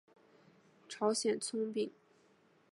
[0.89, 1.91] 朝鲜葱饼。